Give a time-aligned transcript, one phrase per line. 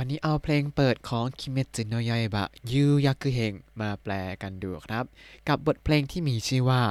[0.00, 5.04] วันนี้เอาเพลงเปิดของ鬼滅の刃遊郭編มาแปลกันดูครับ
[5.48, 6.82] กับบทเพลงที่มีชื่อว่า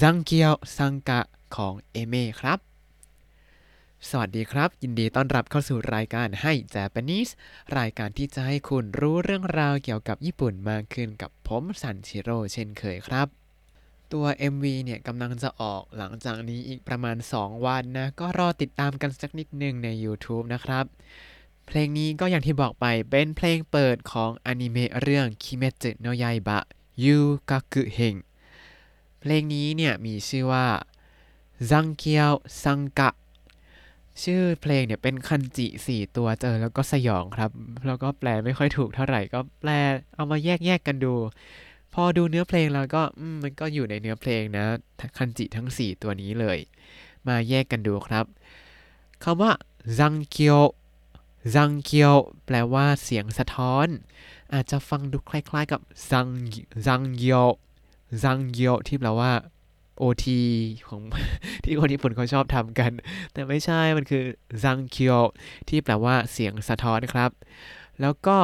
[0.00, 1.20] 残響散歌
[1.56, 2.58] ของ Aimer ครับ
[4.08, 7.32] สวัสดีครับ ยินดีต้อนรับเข้าสู่รายการให้ Japanese
[7.78, 13.26] รายการที่จะให้คุณรู้เรื่องราวเกี่ยวกับญี่ปุ่นมากขึ้นกับผมสันชิโร่เช่นเคยครับ
[14.12, 20.86] ตัว MV เนี่ยกำลังจะออกหลังจากนี้อีกประมาณ 2 วันนะ ก็รอติดตามกันสักนิดนึงใน YouTube นะครับ
[21.66, 26.58] เพลงนี้ก็อย่างที่บอกไปเป็นเพลงเปิดของอนิเมะเรื่องคิเมจิโนยาบะ
[27.04, 27.16] ยู
[27.50, 28.14] กากุเฮง
[29.20, 30.66] เพลงนี้เนี่ยมีชื่อว่า
[31.70, 33.10] ซังเกียวซังกะ
[34.22, 37.50] ชื่อเพลงเนี่ยเป็นคันจิสี่ตัวเจอแล้วก็สยองครับ
[37.86, 39.70] แล้วก็แปลไม่ค่อยถูกเท่าไหร่ก็แปล
[40.14, 41.14] เอามาแยกแยกกันดู
[41.94, 44.64] พอดูเนื้อเพลงแล้วก็มมันก็อยู่ในเนื้อเพลงนะ
[45.16, 46.58] คันจิทั้ง 4 ตัวนี้เลย
[47.28, 48.24] มาแยกกันดูครับ
[49.22, 49.52] คำว่า
[49.98, 50.60] ซังเกียว
[51.54, 52.14] ซังเกียว
[52.46, 53.86] แปลว่าเสียงสะท้อน
[54.52, 56.26] อาจจะฟังดูคล้าย ๆ กับซัง
[56.86, 57.46] ซังเกียว
[58.22, 59.32] ซังเกียวที่แปลว่า
[60.00, 60.26] OT
[60.88, 61.02] ของ
[61.64, 62.92] ที่คนญี่ปุ่นเขาชอบทำกัน
[63.32, 64.24] แต่ไม่ใช่มันคือ
[64.64, 65.20] ซังเคียว
[65.68, 67.30] ที่แปลว่าเสียงสะท้อนครับ
[68.00, 68.38] แล้วก็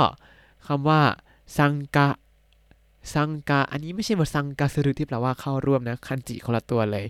[0.66, 1.02] คำว่า
[1.56, 2.08] ซังกะ
[3.14, 7.06] ซังกะอันนี้ไม่ใช่ว่าซังกะสรุที่แปลว่าเข้าร่วมนะคันจิคนละตัวเลย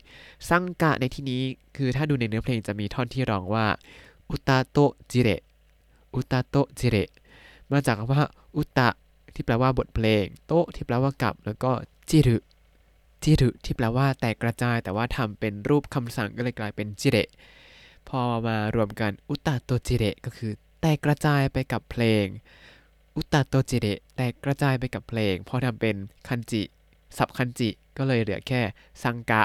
[0.49, 1.43] ซังกะในที่นี้
[1.77, 3.67] คือถ้าดูในเนื้อเพลงจะมีท่อนที่ร้องว่า
[4.31, 4.79] อุตาโต
[5.11, 5.31] จิเร
[6.15, 6.97] อุตาโตจิเร
[7.71, 8.23] มาจากคำว่า
[8.57, 8.89] อุตะ
[9.35, 11.73] ที่แปลว่าบทเพลง โตที่แปลว่ากับ แล้วก็
[12.11, 12.37] จิรุ
[13.23, 17.29] จิรุที่แปลว่าแตกกระจาย แต่ว่าทำเป็นรูปคำสั่งก็เลยกลายเป็นจิเระ
[18.09, 22.27] พอมารวมกันอุตาโตจิเระก็คือ แตกกระจายไปกับเพลง
[23.17, 25.97] อุตาโตจิเระแตกกระจายไปกับเพลง พอทำเป็น
[26.29, 26.63] คันจิ
[27.17, 28.61] สับคันจิก็เลยเหลือแค่
[29.03, 29.43] ซังกะ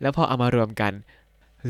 [0.00, 0.92] แล้วพอเอามารวมกัน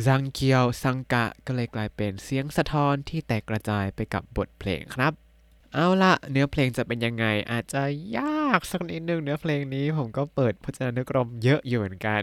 [0.05, 5.13] ซังเกียวซังกะก็เลยกลายเป็นเสียงสะท้อนที่แตกกระจายไปกับบทเพลงครับ
[5.73, 7.83] เอาละเนื้อเพลงจะเป็นยังไงอาจจะ
[8.17, 12.21] ยากสักนิดนึงเนื้อเพลงนี้ผมก็เปิดพจนานุกรมเยอะอยู่เหมือนกัน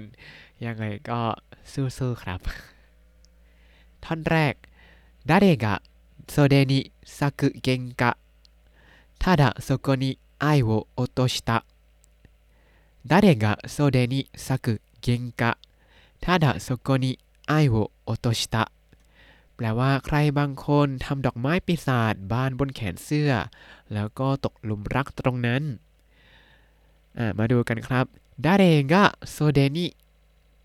[0.64, 1.20] ยังไงก็
[1.72, 2.40] สู้ๆครับ
[4.04, 4.54] ท่อนแรก
[5.30, 5.66] 誰が
[6.28, 8.16] 袖に咲く喧嘩
[9.18, 11.64] ただそこに愛を落とした
[13.06, 15.56] 誰が袖に咲く喧嘩
[16.20, 18.63] ただそこに ไอโวโอโตชิตะ
[19.55, 23.31] แปลว่าใครบางคนทำดอกไม้ปีศาจบานบนแขนเสื้อ
[23.93, 25.63] แล้วก็ตกหลุมรักตรงนั้น
[27.37, 28.05] มาดูกันครับ
[28.45, 29.85] ดาเรงะโซเดนิ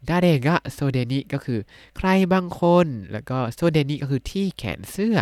[0.09, 1.61] ดาเรงะโซเดนิก็คือ
[1.97, 5.17] ใครบางคน แล้วก็โซเดนิก็คือที่แขนเสื้อ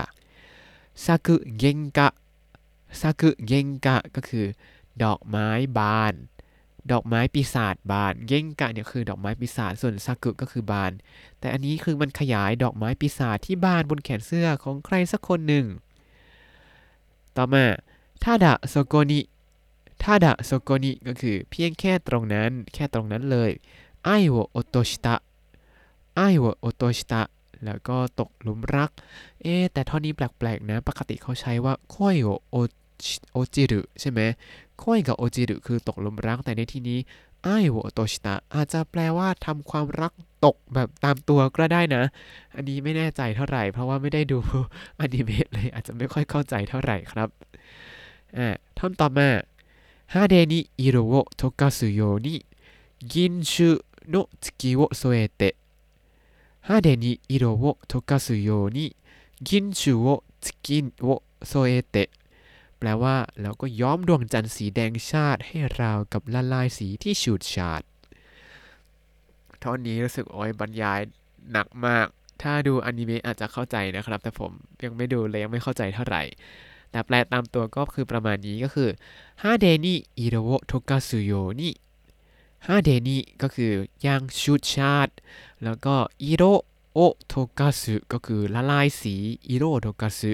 [1.05, 2.09] ซากุเกงกะ
[3.01, 4.47] ซากุเกงกะก็คือ
[5.03, 5.49] ดอกไม้
[5.79, 6.15] บาน
[6.93, 10.93] ดอกไม้ปีศาจบานเกงกะเนี่ยคือดอกไม้ปีศาจส่วนซากุก็คือบาน
[11.39, 15.67] แต่อันนี้คือมันขยายดอกไม้ปีศาจที่บานบนแขนเสื้อของใครสักคนหนึ่ง
[17.37, 17.65] ต่อมา
[18.23, 19.21] ทาดะโซโกนิ
[20.03, 23.51] ทาดะโซโกนิก็คือเพียงแค่ตรงนั้น แค่ตรงนั้นเลย
[24.05, 25.17] ไอโวโอโตชิตะ
[26.17, 27.23] ไอโวโอโตชิตะ
[27.65, 28.91] แล้วก็ตกหลุมรัก
[29.43, 34.20] เอ๊แต่ท่อนนี้แปลกๆนะ ปกติเขาใช้ว่าค่อยโอโอจิรุใช่ไหม
[34.84, 37.00] ค่อยกับโอจิรุคือตกหลุมรัก แต่ในที่นี้
[37.44, 40.12] ไอโวโอโตชิตะอาจจะแปลว่าทำความรัก
[40.46, 42.04] ตกแบบตามตัวก็ได้นะ
[42.56, 44.38] อันนี้ไม่แน่ใจเท่าไหร่ เพราะว่าไม่ได้ดู
[45.00, 47.30] อนิเมะเลย อาจจะไม่ค่อยเข้าใจเท่าไหร่ครับ
[48.38, 49.30] อ่าท่อนต่อมา
[50.12, 52.44] 羽に色を溶かすように
[53.04, 53.78] 銀種
[54.08, 55.56] の月を添えて
[56.62, 58.96] 羽に色を溶かすように
[59.40, 62.10] 銀種を月を添えて
[62.85, 67.83] แปลว่าแล้วก็ย้อมดวงจันทร์สีแดงชาติให้ราวกับละลายสีที่ฉูดฉาด
[69.63, 71.01] ท่อนนี้รู้สึกโอ้ยบรรยาย
[71.53, 72.07] หนักมาก
[72.43, 74.51] ถ้าดูอนิเมะอาจจะเข้าใจนะครับ แต่ผม
[74.85, 76.23] ยังไม่ดูเลยยังไม่เข้าใจเท่าไหร่
[76.91, 78.89] แต่แปลตามตัวก็คือประมาณนี้ก็คือ
[79.43, 81.71] ฮาเดนิอิโรโอโทกาสุโยนิ
[82.67, 83.73] ฮาเดนิก็คือ
[84.07, 85.13] ยังชุดชาติ
[85.65, 86.43] แล้วก็อิโร
[86.93, 89.15] โอโทกาสุก็คือละลายสี
[89.49, 90.33] อิโรโทกาสุ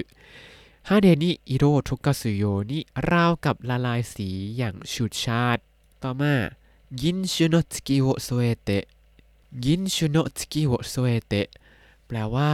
[0.89, 2.79] ฮาเดนิอิโรโทกาสุโยนิ
[3.09, 5.61] ราวกับละลายสีอย่างชุดชาติ
[6.03, 6.33] ต่อมา
[7.01, 8.83] ยินชุโนสกิโอโซเอเตะ
[9.65, 11.47] ยินชุโนสกิโอโซเอเตะ
[12.07, 12.51] แปลว่า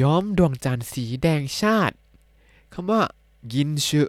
[0.00, 1.94] ย้อมดวงจันทร์สีแดงชาติ
[2.72, 3.02] คำว่า
[3.52, 4.02] กินชุ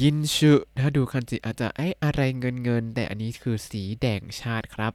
[0.00, 4.92] กินชุถ้าดูคันจิอาจจะไอ้อะไรเงินเงิน แต่อันนี้คือสีแดงชาติครับ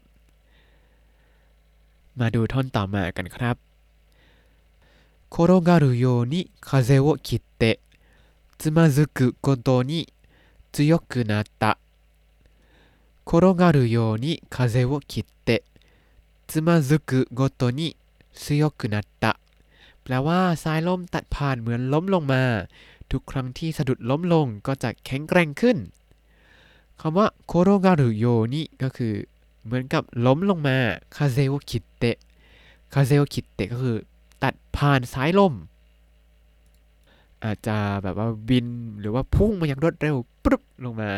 [2.20, 3.69] มาดูท่อนต่อมากันครับ
[5.31, 7.81] 転がるように風を切って
[8.59, 10.13] つまずくことに
[10.73, 11.79] 強くなった
[13.27, 15.65] 転がるように風を切って
[16.47, 17.97] つまずくごとに
[18.35, 19.39] 強くなった
[20.05, 22.43] แป แปลว่าสายลมตัดผ่านเหมือนล้มลงมา
[23.11, 25.77] ทุกครั้งที่สะดุดล้มลงก็จะแข็งแกร่งขึ้น
[27.01, 29.15] คำว่าโคโรการุโยนิก็คือ
[29.65, 30.77] เหมือนกับล้มลงมา
[31.17, 32.17] คาเซโอคิเตะ
[32.93, 34.18] คาเซโอคิเตะก็คือ ตัด
[34.79, 35.55] ผ่านสายลม
[37.45, 38.67] อาจจะแบบว่าบิน
[39.01, 41.11] หรือว่าพุ่งมาอย่างรวดเร็วปุ๊บลงมา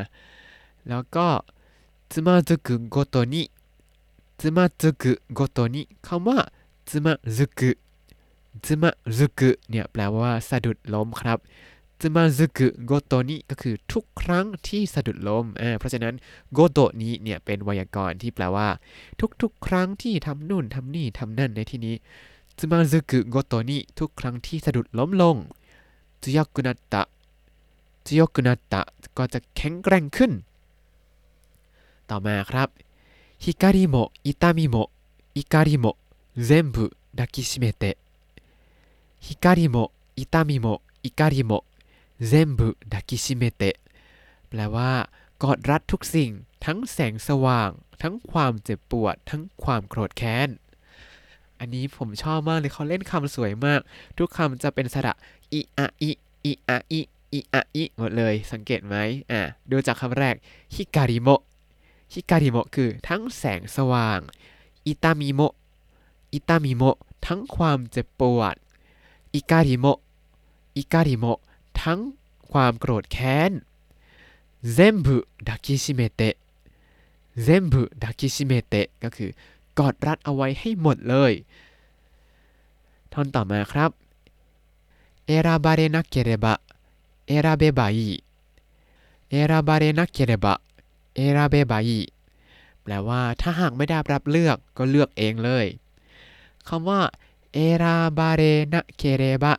[0.89, 1.27] แล้วก็
[2.13, 3.51] つまずくごとに
[4.39, 6.53] つまずくごとにคำว่า
[6.85, 7.79] つまずく
[8.63, 11.39] つまずくเนี่ยแปลว่าสะดุดล้มครับ
[11.99, 16.15] つまずくごとにก็คือทุกครั้งที่สะดุดล้มอ่าเพราะฉะนั้น
[16.53, 18.69] โกโตนี้เนี่ยเป็นไวยากรณ์ที่แปลว่า
[19.43, 21.95] ทุกๆ ครั้งที่ทำนู่นทำนี่ทำนั่นในที่นี้
[22.61, 25.37] つまずくごとにทุกครั้งที่สะดุดล้มลง
[26.23, 27.09] 強くなった
[28.05, 30.33] 強くなったก็จะแข็งแกร่งขึ้น
[32.11, 32.69] ต่อมาครับ
[33.39, 34.91] 光も痛みも
[35.35, 35.97] 怒りも
[36.37, 37.99] 全部抱きしめて
[39.21, 41.65] 光も痛みも怒りも
[42.19, 43.79] 全部抱きしめて
[44.49, 45.09] แปลว่า
[45.43, 46.31] กอดรัดทุกสิ่ง
[46.65, 47.71] ทั้งแสงสว่าง
[48.03, 50.49] ทั้งความเจ็บปวด ทั้งความโกรธแค้น
[51.61, 53.81] อันนี้ผมชอบมากเลยเขาเล่นคำสวยมาก
[54.17, 55.15] ทุกคำจะเป็นสระ
[55.53, 56.11] อิอะอิ
[56.45, 57.01] อิอะอิ
[57.33, 58.95] อิอะอิหมดเลย สังเกตไหม
[59.31, 59.41] อ่า
[59.71, 60.35] ดูจากคำแรก
[60.75, 61.29] ฮิการิโม
[62.13, 64.21] ฮิการิโมคือทั้งแสงสว่าง
[64.87, 65.41] อิตามิโม
[66.35, 66.83] อิตามิโม
[67.27, 68.57] ทั้งความเจ็บปวด
[69.35, 69.87] อิการิโม
[70.77, 71.25] อิการิโม
[71.83, 72.01] ทั้ง
[72.51, 73.53] ความโกรธแค้น
[74.77, 75.09] 全部
[75.47, 76.21] 抱きしめて
[77.47, 78.75] 全部抱きしめて
[79.05, 79.31] ก็คือ
[79.80, 81.34] กอดรัดเอาไว้ให้หมดเลย
[83.14, 83.92] ท่อนต่อมาครับ
[85.26, 86.58] เอราบาเรนักเกเรบะ
[87.28, 88.00] เอราเบบาย
[89.30, 90.58] เอราบาเรนักเกเรบะ
[91.16, 91.90] เอราเบบาย
[92.84, 95.66] แปลว่าถ้าหากไม่ได้รับเลือกก็เลือกเองเลย
[96.68, 97.00] คำว่า
[97.54, 98.44] เอราบาเร
[98.74, 99.54] นักเกเรบะ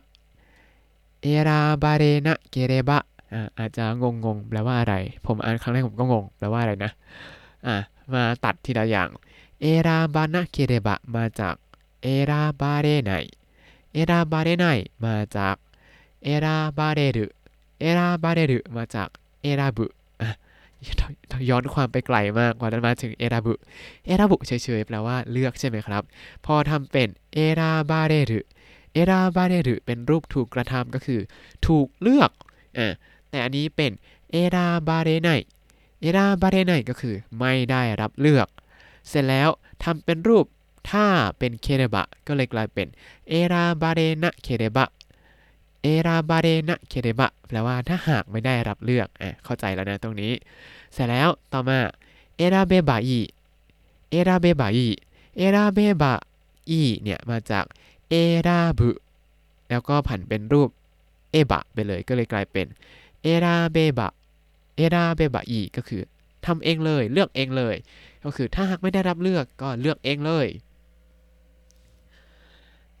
[1.21, 3.03] เอราบาเรนักเกเรบะ
[3.57, 4.95] อาจจะงงงแปลว่าอะไร
[5.25, 6.91] ผมอ่านครั้งแรกผมก็งง แปลว่าอะไรนะ
[7.67, 7.75] อะ
[8.13, 9.09] มาตัดทีละอย่าง
[9.65, 11.55] เอราบานะเคเรบะมาจาก
[12.03, 13.11] เอราบาเรไน
[13.93, 14.65] เอราบาเรไน
[15.05, 15.55] มาจาก
[16.23, 17.25] เอราบาเรรุ
[17.79, 19.09] เอราบาเรรุมาจาก
[19.41, 19.85] เอราบุ
[21.49, 23.53] ย้อนความไปไกลมากกว่านั้นมาถึงเอราบุ
[24.05, 26.03] เอราบุเฉยๆแปลว่าเลือกใช่ไหมครับ
[26.45, 28.39] พอทำเป็นเอราบาเรรุ
[28.93, 31.19] เอราบาเรรุเป็นรูปถูกกระทำก็คือ
[31.67, 32.31] ถูกเลือก
[32.77, 32.93] อ่า
[33.29, 33.91] แต่อันนี้เป็น
[34.31, 35.29] เอราบาเรไน
[36.01, 38.47] เอราบาเรไนก็คือไม่ได้รับเลือก
[39.07, 39.49] เสร็จแล้ว
[39.83, 40.45] ทำเป็นรูป
[40.91, 41.05] ถ้า
[41.39, 42.87] เป็นเคเรบะก็เลยกลายเป็น
[43.29, 44.89] เอราบาเรนะเคเรบะ
[45.81, 50.31] เอราบาเรนะเคเรบะแปลว่าถ้าหากไม่ได้รับเลือกอะเข้าใจแล้วนะตรงนี้
[50.93, 51.79] เสร็จแล้วต่อมา
[52.37, 53.19] เอราเบบะอี
[54.09, 54.87] เอราเบบะอี
[55.37, 56.13] เอราเบบะ
[56.69, 57.65] อีเนี่ยมาจาก
[58.09, 58.15] เอ
[58.47, 58.89] ราบุ
[59.69, 60.69] แล้วก็ผันเป็นรูป
[61.31, 62.65] เอบะไปเลยก็เลยกลายเป็น
[63.21, 64.11] เอราเบบะ
[64.75, 66.01] เอราเบบะอีก็คือ
[66.45, 67.75] ทำเองเลยเลือกเองเลย
[68.24, 70.46] ก็คือถ้าหากไม่ได้รับเลือกก็เลือกเองเลย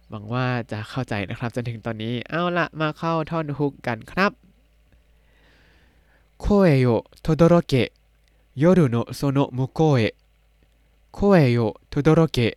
[0.08, 4.32] หวังว่าจะเข้าใจนะครับจนถึงตอนนี้ เอาละมาเข้าท่อนฮุกกันครับ
[6.44, 6.46] 声
[6.86, 6.88] よ
[7.24, 7.74] 轟け
[8.62, 10.14] 夜のその向こうへ
[11.10, 12.56] 声よ轟け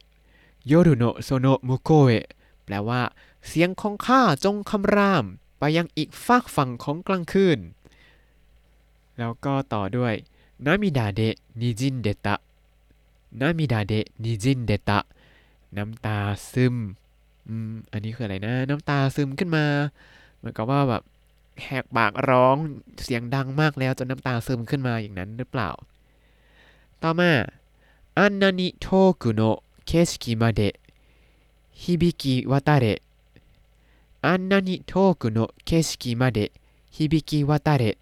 [0.66, 2.30] 夜のその向こうへ
[2.66, 3.02] แปลว่า
[3.48, 5.26] เสียงของข้าจงคำราม
[5.60, 7.60] ไปยังอีกฝากฝั่งของกลางคืน
[9.18, 10.14] แล้วก็ต่อด้วย
[10.66, 12.36] นามิดาเดะนิจินเดตะ
[13.41, 15.01] นามิดาเดะนิจินเดตะ
[15.77, 16.19] น้ำตา
[16.53, 16.75] ซึม
[17.49, 19.65] อืมอันนี้คืออะไรนะ น้ำตาซึมขึ้นมา
[20.37, 21.03] เหมือนกับว่าแบบ
[21.63, 22.57] แหกปากร้อง
[23.03, 25.71] เสียงดังมากแล้วจนน้ำตาซึมขึ้นมาอย่างนั้นหรือเปล่า
[27.03, 27.33] ต่อมา
[28.19, 33.01] あんなに遠くの景色まで響き渡れ
[34.27, 37.97] あんなに遠くの景色まで響き渡れ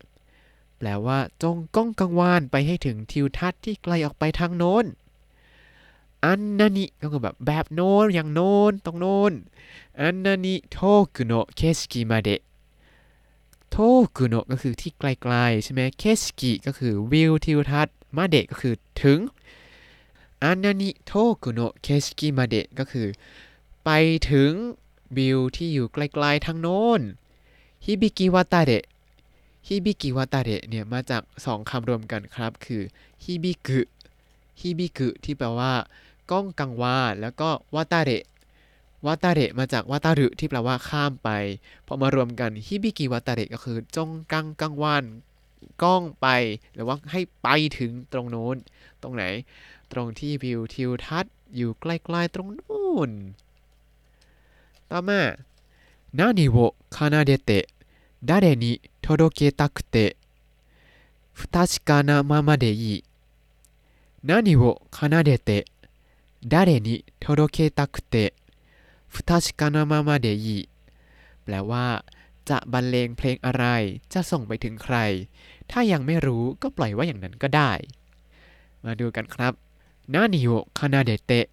[0.78, 4.84] แปลว่าจงก้องกังวานไปให้ถึงทิวทัศน์ที่ไกลออกไปทางโน้น
[6.24, 9.32] อันนานิก็คือแบบแบบโน้นอย่างโน้นตรงโน้น
[10.00, 10.78] อันนานิโท
[11.14, 12.40] กุโนะเคชิกิมาเดะ
[13.70, 13.76] โท
[14.16, 19.20] กุโนะก็คือที่ไกลๆใช่ไหมเคชิกิก็คือวิวทิวทัศน์มาเดะก็คือถึง
[20.42, 21.12] อันนานิโท
[21.42, 23.06] กุโนะเคชิกิมาเดะก็คือ
[23.84, 23.90] ไป
[24.30, 24.52] ถึง
[25.16, 27.00] วิวที่อยู่ไกลๆทางโน้น
[27.84, 28.84] ฮิบิกิวาตาเดะ
[29.66, 32.82] ฮิบิกิวาตาเดะเนี่ยมาจากสองคำรวมกันครับ คือ
[33.24, 33.80] ฮิบิกุ
[34.60, 35.72] ฮิบิกุที่แปลว่า
[36.31, 38.25] ก้องกังวานแล้วก็วาตาเดะ
[39.05, 41.29] วาตาเดะมาจากวาตารุที่แปลว่าข้ามไป
[41.87, 45.03] พอมารวมกัน ฮิบิกิวาตาเดะก็คือจงกังกังวาน
[45.83, 46.27] ก้องไป
[46.73, 48.55] หรือว่าให้ไปถึงตรงโน้น
[49.01, 49.23] ตรงไหน
[49.91, 53.11] ตรงที่วิวทิวทัศน์อยู่ใกล้ๆตรงนู้น
[54.91, 55.21] ต่อมา
[56.19, 57.67] 何を奏でて
[58.25, 60.17] 誰に届けたくて
[61.33, 63.03] 不確かなままでいい
[64.23, 65.65] 何を奏でて
[66.45, 68.33] 誰に届けたくて
[69.07, 70.69] 不確かなままでいい
[71.43, 71.85] แปลว่า
[72.49, 73.65] จะบรรเลงเพลงอะไร
[74.13, 74.97] จะส่งไปถึงใคร
[75.71, 77.71] ถ้ายังไม่รู้ก็ปล่อยไว้อย่างนั้นก็ได้
[78.85, 79.53] มาดูกันครับ
[80.13, 81.45] นานิโอคานาเดเตะ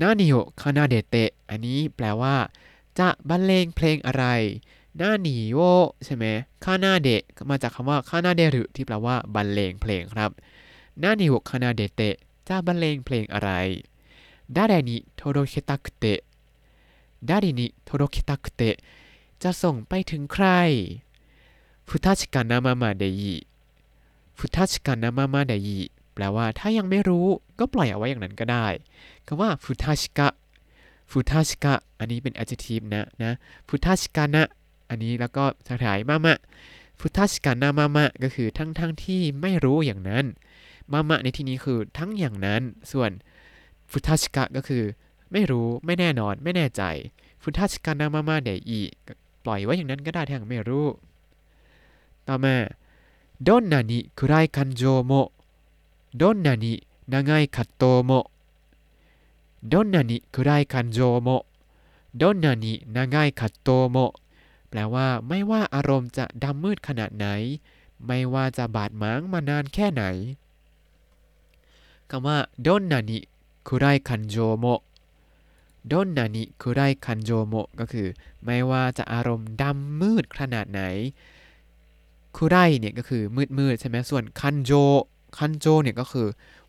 [0.00, 2.36] นานิโอคานาเดเตะอันนี้แปลว่า
[2.98, 4.24] จะบรรเลงเพลงอะไร
[5.00, 5.58] นานิโอ
[6.04, 6.24] ใช่ไหม
[6.64, 10.30] คานาเดะมาจากคำว่าคานาเดรุที่แปลว่าบรรเลงเพลงครับ
[11.02, 12.14] นานิโอคานาเดเตะ
[12.48, 13.50] จะบรรเลงเพลงอะไร
[14.52, 16.24] 誰に届けたくて
[17.22, 18.78] 誰に届けたくて
[19.38, 20.46] จะส่งไปถึงใคร
[21.88, 23.34] ฟุตาชิกานามามาเดยิ
[24.38, 25.80] ฟุตาชิกานามามาเดยิ
[26.14, 27.26] แปลว่าถ้ายังไม่รู้
[27.58, 28.66] ก็ปล่อยเอาไว้อย่างนั้นก็ได้
[29.26, 30.28] คำว่าฟุตาชิกะ
[31.10, 33.32] ฟุตาชิกะอันนี้เป็น adjective นะนะ
[33.68, 34.42] ฟุตาชิกานะ
[34.88, 36.38] อันนี้แล้วก็สถายมามะ
[37.00, 40.24] ฟุตาชิกานามามะก็คือทั้งทั้งที่ไม่รู้อย่างนั้น
[40.92, 42.62] มามะในที่นี้คือทั้งอย่างนั้น
[42.92, 43.10] ส่วน
[43.93, 44.83] ฟุทัชิกะก็คือ
[45.31, 46.83] ไม่รู้ไม่แน่นอนไม่แน่ใจ
[47.41, 48.81] ฟุทัชิกะนามามาเดอี
[49.43, 50.85] ปล่อยไว้อย่างนั้นก็ได้ทั้งไม่รู้
[52.27, 52.55] ต่อมา
[53.47, 55.11] ดอนนานิคุไรคันโจโม
[56.21, 63.97] どんなに長い葛藤もどんなに暗い感情もどんなに長い葛藤も
[64.69, 67.27] แปลว่าไม่ว่าอารมณ์จะดำมืดขนาดไหน
[68.05, 70.03] ไม่ว่าจะบาดหมางมานานแค่ไหน
[72.09, 73.19] คำว่าดอนนานิ
[73.68, 74.66] 暗い感情も
[75.92, 78.08] ดนนานิคุไรคันโจโมก็คือ
[78.44, 80.82] ไม่ว่าจะอารมณ์ดำมืดขนาดไหน
[82.36, 84.72] คุไรเนี่ยก็คือมืดมืดใช่ไหมส่วนคันโจ
[85.38, 86.28] คันโจเนี่ยก็คือ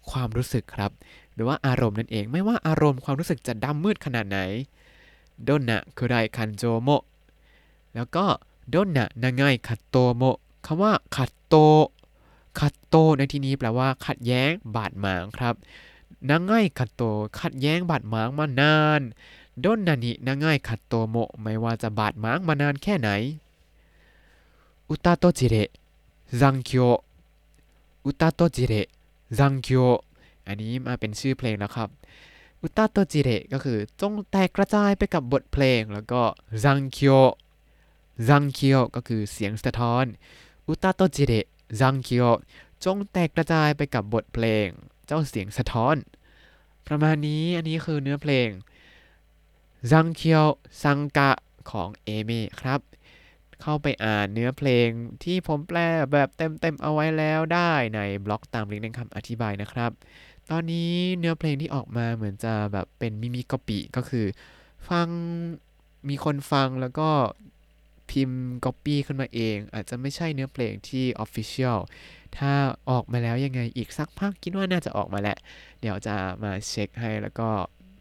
[0.10, 0.92] ความรู้สึกครับ
[1.34, 4.40] หรือว่าอารมณ์นั่นเองไม่ว่าอารมณ์ความรู้สึกจะดำมืดขนาดไหน
[5.48, 6.90] ดนนะคุไรคันโจโม
[7.96, 8.26] แล้วก็
[8.74, 10.24] ดนนะนางไงขัดโตโม
[10.66, 11.56] คำว่าขัดโต
[12.60, 15.56] ขัดโตในที่นี้แปลว่า ขัดแย้งบาดหมางครับ
[16.31, 17.03] นางไงขัดโต
[17.39, 19.01] ขัดแย้งบาดหมางมานาน
[19.65, 23.11] ดนนานินางไงขัดโตโมไม่ว่าจะบาดหมางมานานแค่ไหน
[24.89, 25.57] อุตาโตจิเร
[26.41, 26.91] ซังคียว
[28.05, 28.75] อุตาโตจิเร
[29.39, 29.89] ซังคียว
[30.47, 31.89] อันนี้มาเป็นชื่อเพลงแล้วครับ
[32.63, 36.23] อุตาโตจิเรก็คือจงแตกกระจายไปกับบทเพลงแล้วก็
[36.65, 37.23] ซังคียว
[38.29, 40.05] ซังคียวก็คือเสียงสะท้อน
[40.69, 41.33] อุตาโตจิเร
[41.81, 42.31] ซังคียว
[42.85, 44.69] จงแตกกระจายไปกับบทเพลง
[45.07, 45.97] เจ้าเสียงสะท้อน
[46.89, 48.49] ประมาณนี้อันนี้คือเนื้อเพลง
[49.91, 51.33] 残響散歌
[51.71, 52.31] ของ Aimer
[52.61, 52.81] ครับ
[53.63, 54.89] เข้าไปอ่านเนื้อเพลง
[55.25, 55.79] ที่ผมแปล
[56.13, 59.91] แบบเต็มๆเอาไว้แล้วได้ในบล็อกตามลิงก์ในคำอธิบายนะครับ
[60.51, 64.27] ตอนนี้เนื้อเพลงที่ออกมาเหมือนจะแบบเป็น耳コピก็คือ
[64.89, 65.09] ฟัง
[66.09, 67.09] มีคนฟังแล้วก็
[68.11, 71.79] พิมพ์ก๊อปปี้ขึ้นมาเอง อาจจะไม่ใช่เนื้อเพลงที่ official
[72.39, 72.53] ถ้า
[72.91, 75.37] ออกมาแล้วยังไงอีกสักพักคิดว่าน่าจะออกมาแหละ
[75.81, 77.49] เดี๋ยวจะมาเช็คให้แล้วก็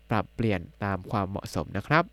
[0.10, 2.06] ปรับเปลี่ยนตามความเหมาะสมนะครับ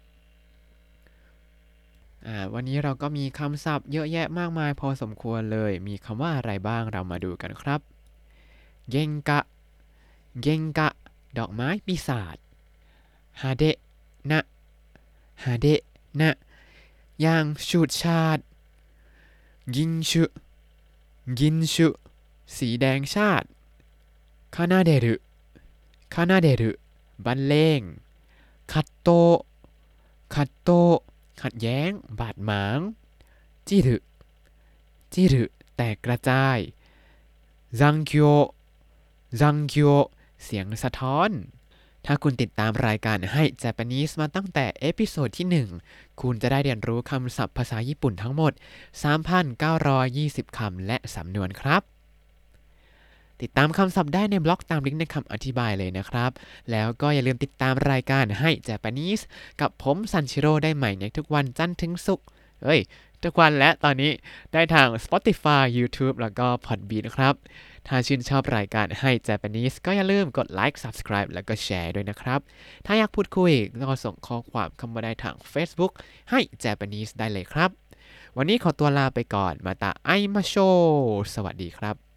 [2.54, 7.80] วันนี้เราก็มีคำศัพท์เยอะแยะมากมายพอสมควรเลย มีคำว่าอะไรบ้างเรามาดูกันครับ
[8.90, 9.40] เกงกะ
[10.40, 10.88] เกงกะ
[11.38, 12.36] ดอกไม้ปีศาจ
[13.40, 13.76] ฮาเดะ
[14.30, 14.40] นะ
[15.44, 15.82] ฮาเดะ
[16.20, 16.30] นะ
[17.20, 18.38] อย่างชูดชาด
[19.74, 20.24] กินชุ
[21.38, 21.88] กินชุ
[22.56, 23.46] สีแดงชาติ
[24.56, 25.14] คานาเดรุ
[26.14, 26.70] คานาเดรุ
[27.24, 27.80] บรรเลง
[28.72, 29.08] คัตโต
[30.34, 30.70] คัตโต
[31.42, 32.78] ขัดแย้ง บาดหมาง
[33.68, 35.44] 散る 散る
[35.76, 36.58] แตกกระจาย
[37.80, 39.94] 残響 残響
[40.42, 41.30] เสียงสะท้อน
[42.06, 48.52] ถ้าคุณติดตามรายการให้ Japanese มาตั้งแต่ episode ที่ 1 คุณจะได้เรียนรู้คำศัพท์ภาษาญี่ปุ่นทั้งหมด
[49.74, 51.82] 3,920 คำและสำนวนครับ
[53.42, 56.30] ติดตามคำศัพท์ได้ในบล็อกตามลิงก์ในคำอธิบายเลยนะครับ
[56.70, 59.22] แล้วก็อย่าลืมติดตามรายการให้ Japanese
[59.60, 62.26] กับผมซันชิโร่ได้ใหม่ในทุกวันจันทร์ถึงศุกร์
[62.64, 62.80] เฮ้ย
[63.22, 64.12] ทุกวันและตอนนี้
[64.52, 67.34] ได้ทาง Spotify YouTube แล้วก็ Podbean นะครับ
[67.86, 72.40] ถ้าชื่นชอบรายการให้ Japanese ก็อย่าลืมกดไลค์ Subscribe แล้วก็แชร์ด้วยนะครับ
[72.86, 75.92] ถ้าอยากพูดคุยก็ส่งข้อความเข้ามาได้ทาง Facebook
[76.30, 77.70] ให้ Japanese ได้เลยครับ
[78.36, 80.54] วันนี้ขอตัวลาไปก่อนมาตาไอมาโช
[81.34, 82.09] สวัสดีครับ